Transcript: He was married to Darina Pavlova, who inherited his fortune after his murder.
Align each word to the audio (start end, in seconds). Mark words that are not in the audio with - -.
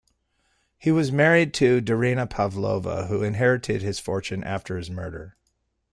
He 0.79 0.91
was 0.91 1.11
married 1.11 1.53
to 1.53 1.79
Darina 1.79 2.27
Pavlova, 2.27 3.05
who 3.05 3.21
inherited 3.21 3.83
his 3.83 3.99
fortune 3.99 4.43
after 4.43 4.75
his 4.77 4.89
murder. 4.89 5.37